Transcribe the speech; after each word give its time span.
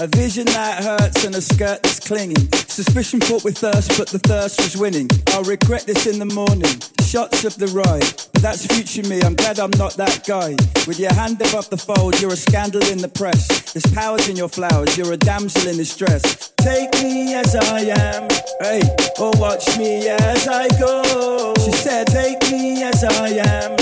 A 0.00 0.06
vision 0.06 0.44
that 0.46 0.84
hurts 0.84 1.24
and 1.24 1.34
a 1.34 1.40
skirt 1.40 1.82
that's 1.82 1.98
clinging. 1.98 2.52
Suspicion 2.68 3.20
fought 3.20 3.42
with 3.42 3.58
thirst, 3.58 3.98
but 3.98 4.06
the 4.06 4.20
thirst 4.20 4.60
was 4.60 4.76
winning. 4.76 5.08
I'll 5.30 5.42
regret 5.42 5.86
this 5.86 6.06
in 6.06 6.20
the 6.20 6.24
morning. 6.24 6.70
Shots 7.02 7.44
of 7.44 7.56
the 7.56 7.66
ride, 7.74 8.06
but 8.32 8.40
that's 8.40 8.64
future 8.64 9.02
me. 9.08 9.20
I'm 9.22 9.34
glad 9.34 9.58
I'm 9.58 9.72
not 9.76 9.94
that 9.94 10.22
guy. 10.24 10.54
With 10.86 11.00
your 11.00 11.12
hand 11.12 11.40
above 11.40 11.68
the 11.70 11.76
fold, 11.76 12.20
you're 12.20 12.32
a 12.32 12.36
scandal 12.36 12.84
in 12.86 12.98
the 12.98 13.08
press. 13.08 13.72
There's 13.72 13.92
powers 13.92 14.28
in 14.28 14.36
your 14.36 14.48
flowers, 14.48 14.96
you're 14.96 15.12
a 15.12 15.16
damsel 15.16 15.68
in 15.68 15.76
distress. 15.76 16.52
Take 16.58 16.92
me 17.02 17.34
as 17.34 17.56
I 17.56 17.80
am, 17.80 18.28
hey, 18.62 18.82
or 19.18 19.32
watch 19.34 19.76
me 19.78 20.06
as 20.06 20.46
I 20.46 20.68
go. 20.78 21.54
She 21.58 21.72
said, 21.72 22.06
Take 22.06 22.40
me 22.52 22.84
as 22.84 23.02
I 23.02 23.30
am, 23.30 23.72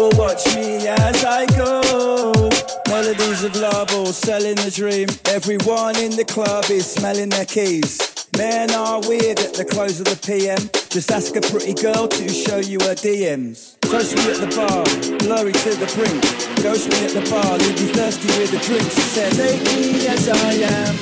or 0.00 0.08
watch 0.16 0.46
me 0.56 0.88
as 0.88 1.22
I 1.22 1.44
go. 1.54 2.47
Melodies 2.88 3.44
of 3.44 3.54
love, 3.56 3.92
all 3.94 4.06
selling 4.06 4.56
the 4.56 4.70
dream. 4.70 5.08
Everyone 5.26 5.94
in 5.98 6.16
the 6.16 6.24
club 6.24 6.64
is 6.70 6.90
smelling 6.90 7.28
their 7.28 7.44
keys. 7.44 8.00
Men 8.36 8.70
are 8.70 9.00
weird 9.06 9.38
at 9.40 9.52
the 9.52 9.64
close 9.64 10.00
of 10.00 10.06
the 10.06 10.16
PM. 10.24 10.58
Just 10.88 11.10
ask 11.10 11.36
a 11.36 11.40
pretty 11.42 11.74
girl 11.74 12.08
to 12.08 12.28
show 12.28 12.58
you 12.58 12.78
her 12.80 12.94
DMs. 12.94 13.78
Toast 13.80 14.16
me 14.16 14.30
at 14.32 14.40
the 14.40 14.48
bar, 14.56 14.84
blurry 15.18 15.52
to 15.52 15.70
the 15.76 15.90
brink. 15.92 16.22
Ghost 16.62 16.88
me 16.88 17.04
at 17.04 17.12
the 17.12 17.28
bar, 17.28 17.58
leave 17.58 17.76
me 17.76 17.92
thirsty 17.92 18.28
with 18.40 18.54
a 18.54 18.60
drink. 18.64 18.88
She 18.90 19.00
said, 19.00 19.32
Take 19.32 19.62
me 19.64 20.06
as 20.06 20.28
I 20.28 20.52
am, 20.72 20.94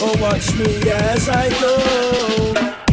or 0.00 0.16
watch 0.22 0.48
me 0.56 0.90
as 0.90 1.28
I 1.28 1.50
go. 1.60 2.85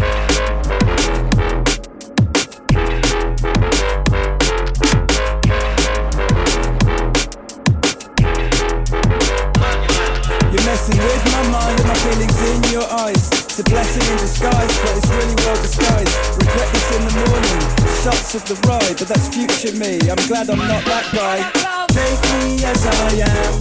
Messing 10.83 11.03
with 11.03 11.25
my 11.31 11.43
mind 11.49 11.79
and 11.79 11.87
my 11.87 11.95
feelings 11.95 12.39
in 12.41 12.73
your 12.73 12.87
eyes. 12.91 13.27
It's 13.31 13.59
a 13.59 13.63
blessing 13.63 14.03
in 14.11 14.17
disguise, 14.17 14.73
but 14.81 14.97
it's 14.97 15.09
really 15.09 15.35
well 15.45 15.55
disguised. 15.61 16.15
Regret 16.35 16.69
this 16.73 16.87
in 16.95 17.01
the 17.07 17.13
morning, 17.23 17.59
shots 18.03 18.35
of 18.35 18.43
the 18.45 18.55
ride, 18.67 18.97
but 18.97 19.07
that's 19.07 19.27
future 19.29 19.75
me. 19.77 19.99
I'm 20.09 20.19
glad 20.27 20.49
I'm 20.49 20.59
not 20.59 20.83
that 20.85 21.07
guy. 21.13 21.39
Take 21.87 22.19
me 22.35 22.63
as 22.65 22.83
I 22.83 23.23
am, 23.23 23.53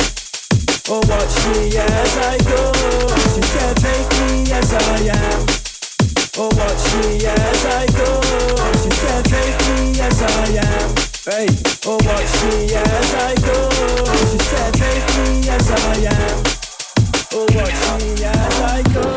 or 0.90 1.00
watch 1.06 1.34
me 1.52 1.76
as 1.76 2.12
I 2.18 2.38
go. 2.42 2.60
She 3.34 3.42
said, 3.42 3.76
Take 3.76 4.08
me 4.26 4.50
as 4.52 4.72
I 4.72 5.14
am, 5.14 5.40
or 6.38 6.50
watch 6.50 6.84
me 6.98 7.22
as 7.26 7.60
I 7.66 7.86
go. 7.94 8.08
She 8.82 8.90
said, 8.90 9.22
Take 9.30 9.58
me 9.70 10.00
as 10.00 10.18
I 10.22 10.58
am. 10.58 10.88
Hey, 11.22 11.46
or 11.86 11.98
watch 12.02 12.34
me 12.50 12.74
as 12.74 13.08
I 13.14 13.34
go. 13.46 13.58
She 14.30 14.38
said, 14.38 14.74
Take 14.74 15.06
me 15.18 15.48
as 15.48 15.70
I 15.70 15.94
am. 16.10 16.51
Oh, 17.34 17.48
watch 17.56 17.80
me 18.02 18.12
as 18.24 18.60
I 18.60 18.82
go. 18.92 19.16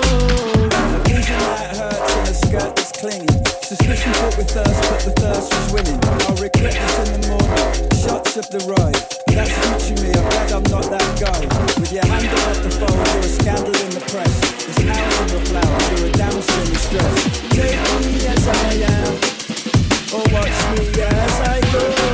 Vision 1.03 1.35
that 1.35 1.75
hurts 1.75 2.15
and 2.15 2.35
skirt 2.35 2.79
that's. 2.79 3.27
Suspicion 3.59 4.13
with 4.37 4.49
thirst, 4.51 4.81
but 4.87 5.01
the 5.03 5.11
thirst 5.19 5.51
was 5.51 5.73
winning. 5.73 5.99
I'll 6.23 6.35
regret 6.39 6.71
this 6.79 6.95
in 7.03 7.19
the 7.19 7.27
morning. 7.27 7.91
Shots 7.99 8.37
the 8.47 8.63
ride. 8.71 8.95
That's 9.35 9.51
future 9.51 10.01
me. 10.01 10.15
I'm 10.15 10.29
glad 10.31 10.51
I'm 10.51 10.63
not 10.71 10.87
that 10.95 11.09
guy. 11.19 11.43
With 11.75 11.91
your 11.91 12.05
hand 12.05 12.31
the 12.63 12.71
you're 13.11 13.19
a 13.19 13.33
scandal 13.35 13.75
in 13.83 13.89
the 13.91 14.03
press. 14.07 14.35
Flowers. 15.51 15.85
You're 15.91 16.15
a. 16.15 17.15
Take 17.51 17.75
me 17.99 18.27
as 18.27 18.47
I 18.47 18.79
am. 18.95 19.11
Watch 20.31 20.57
me 20.71 21.03
as 21.03 21.39
I 21.41 21.59
go. 21.73 22.04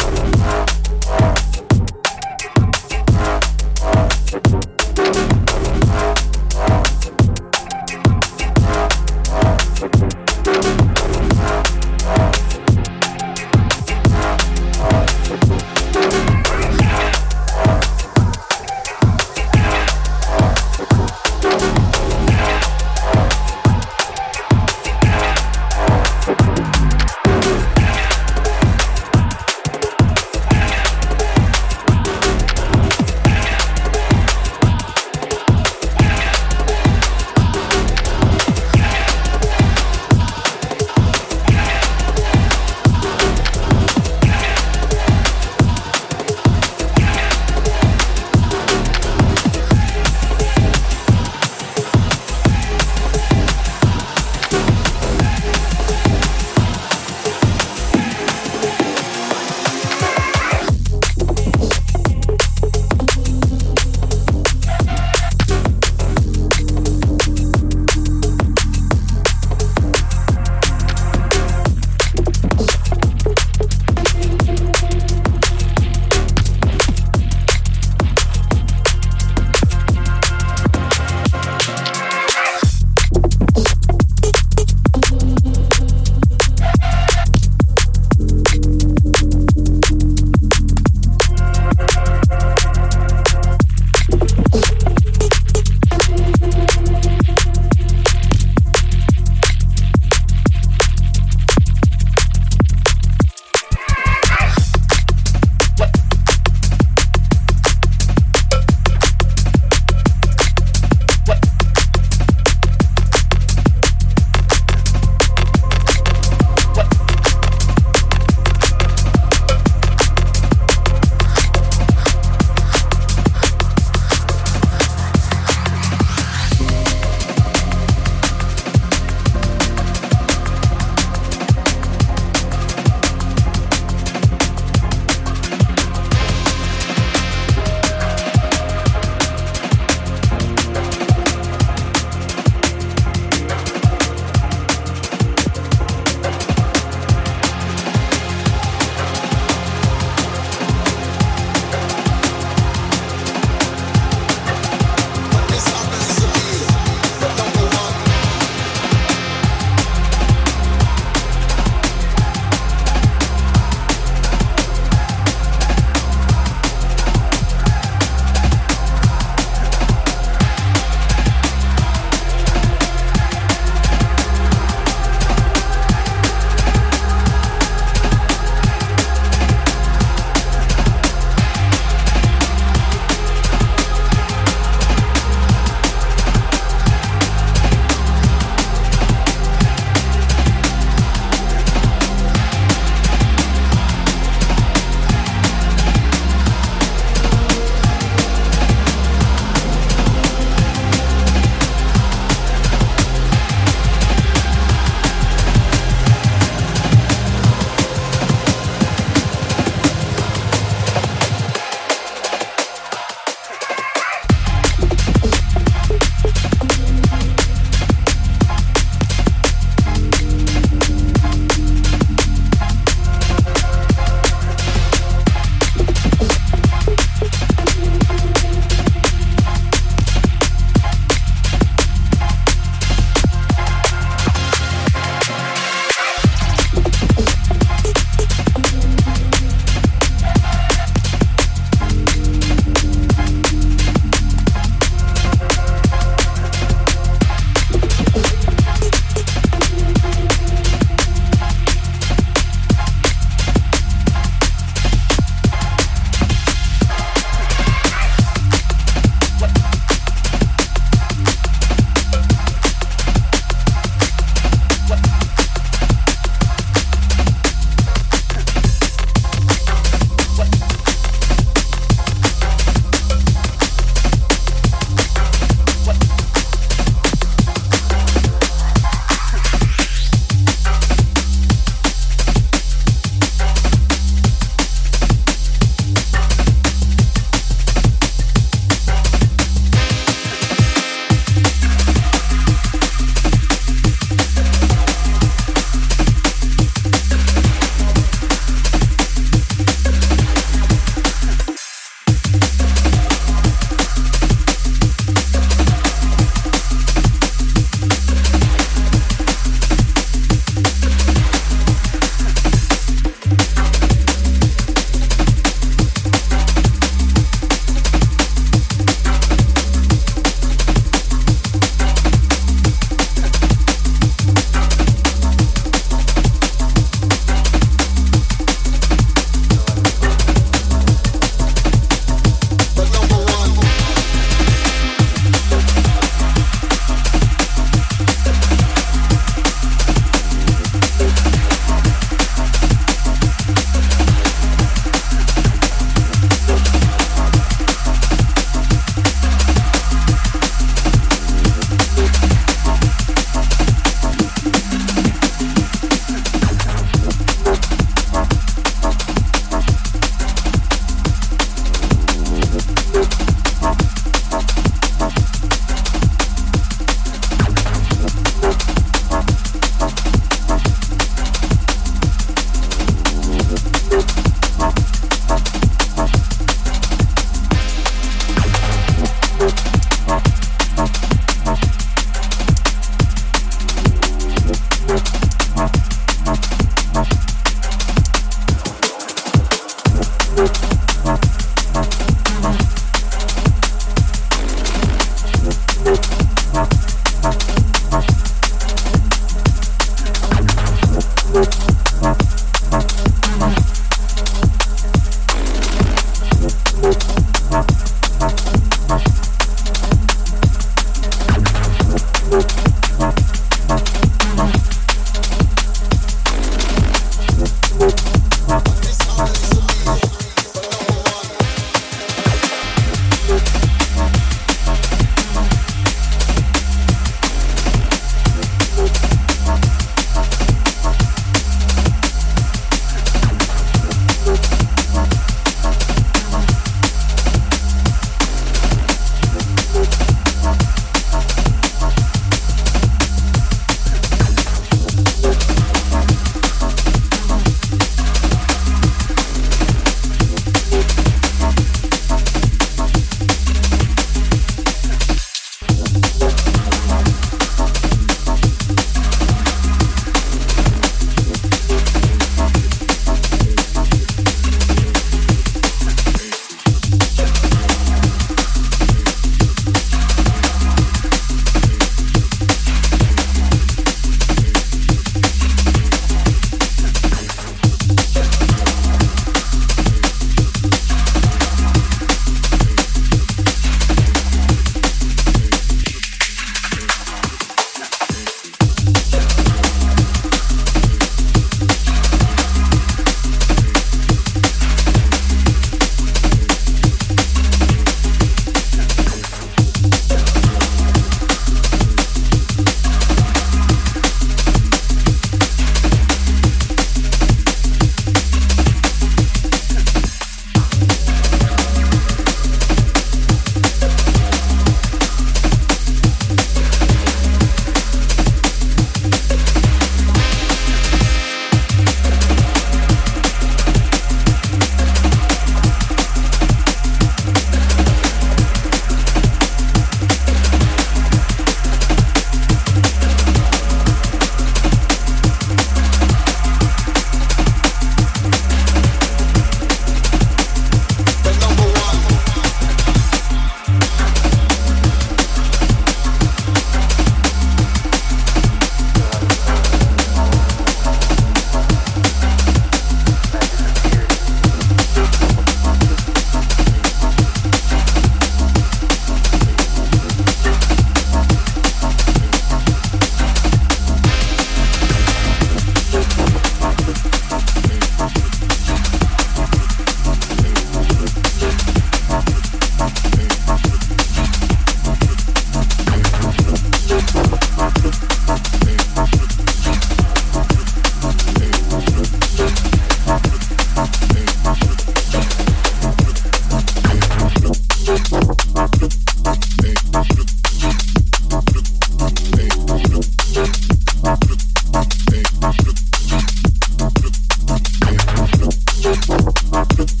Thank 599.63 600.00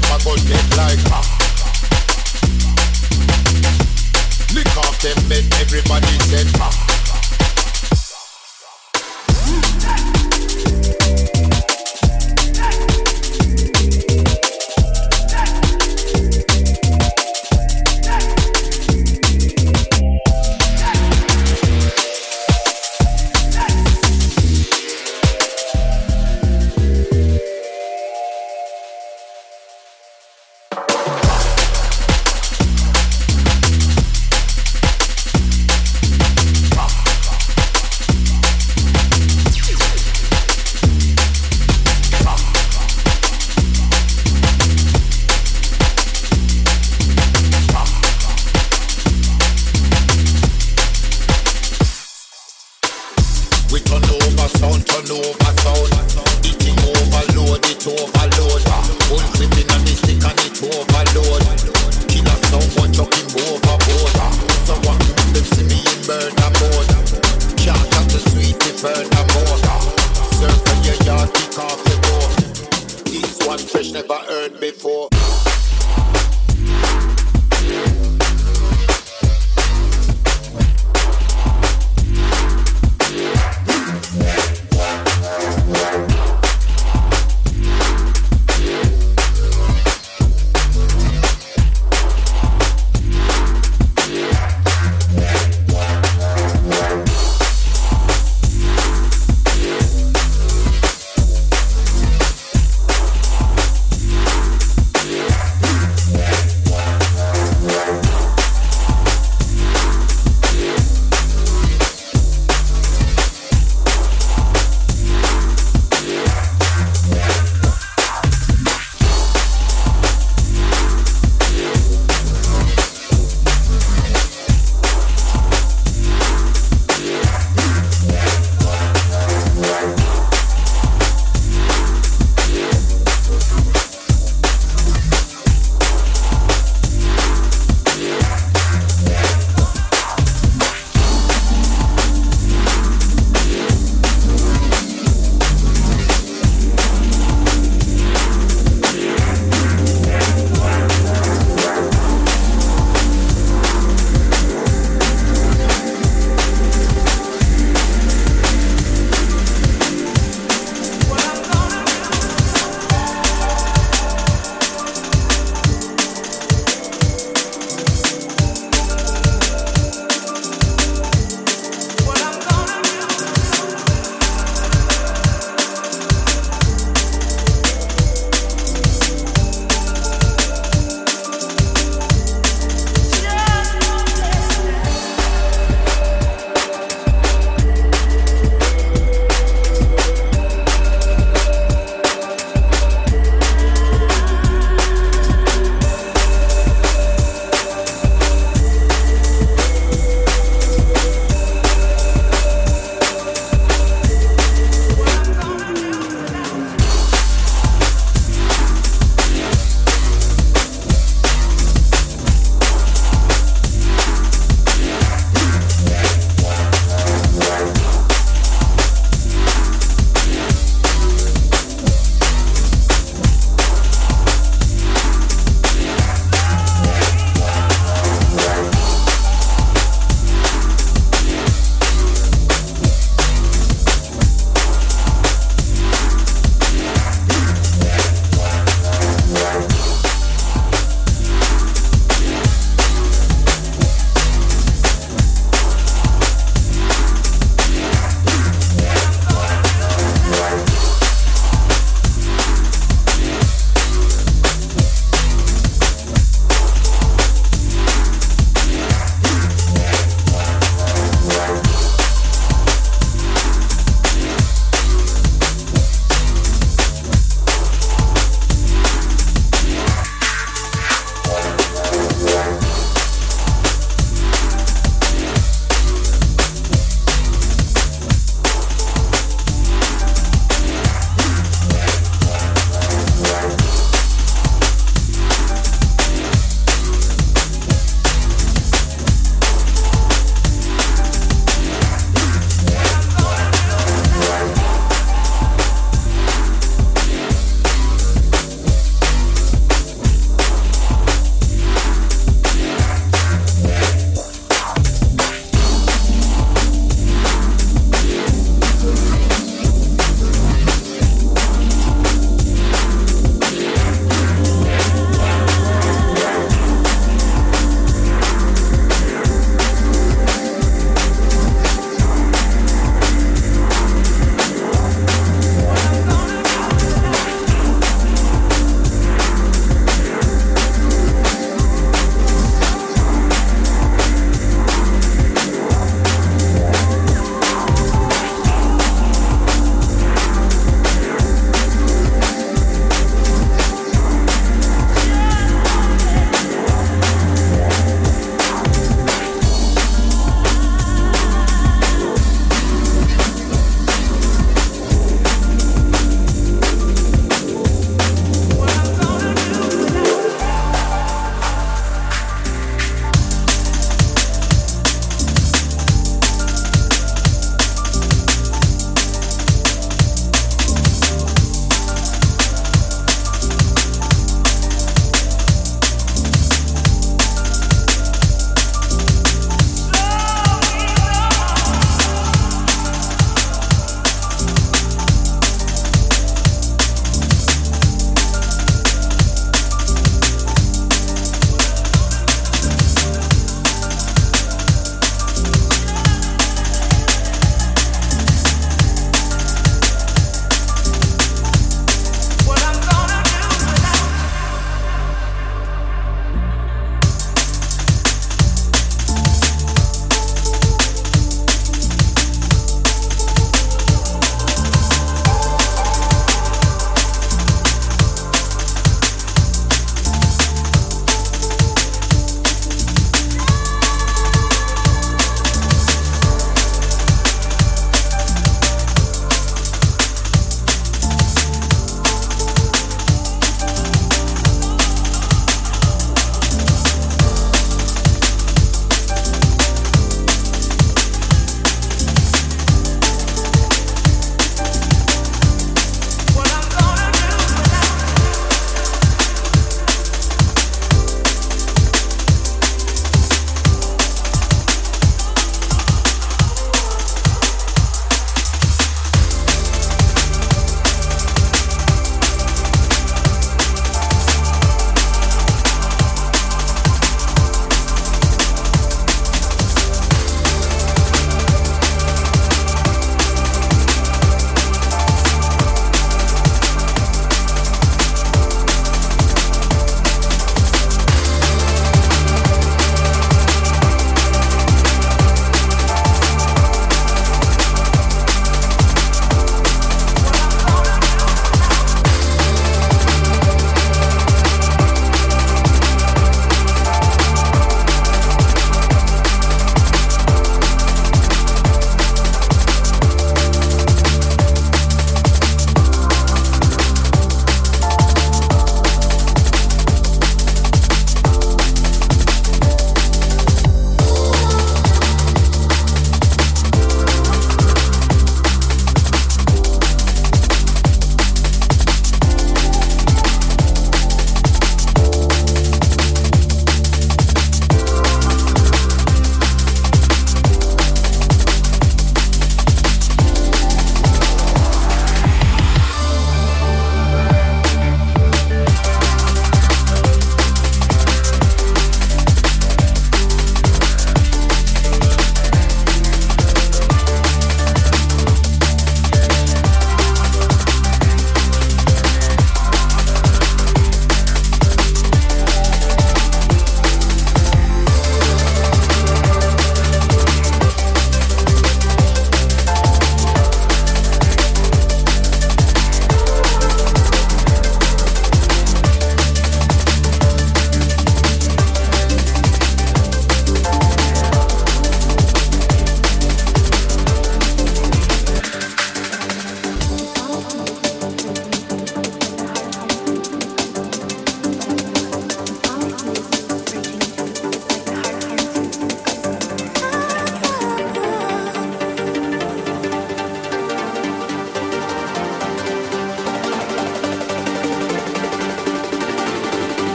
if 0.00 0.12
I 0.12 0.18
like 0.24 1.04
off 4.78 5.00
them 5.00 5.16
men, 5.28 5.44
everybody 5.60 6.06
said 6.28 6.46
ah. 6.60 7.09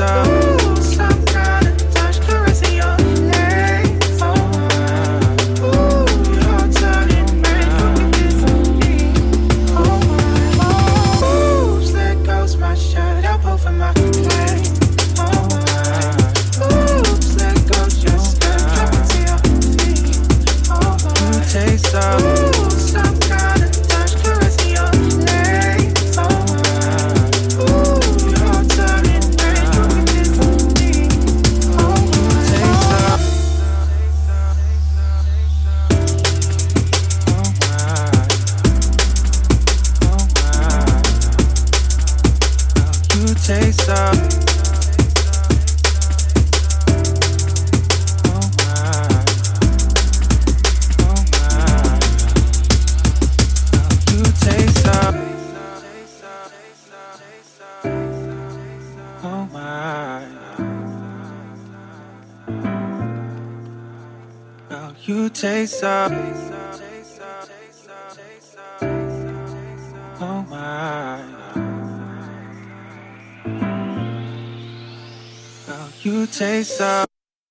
of 0.00 0.57